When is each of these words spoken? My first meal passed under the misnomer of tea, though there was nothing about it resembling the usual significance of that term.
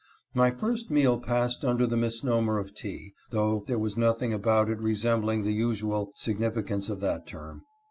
My 0.33 0.49
first 0.49 0.89
meal 0.89 1.19
passed 1.19 1.63
under 1.63 1.85
the 1.85 1.95
misnomer 1.95 2.57
of 2.57 2.73
tea, 2.73 3.13
though 3.29 3.63
there 3.67 3.77
was 3.77 3.99
nothing 3.99 4.33
about 4.33 4.67
it 4.67 4.79
resembling 4.79 5.43
the 5.43 5.53
usual 5.53 6.11
significance 6.15 6.89
of 6.89 7.01
that 7.01 7.27
term. 7.27 7.61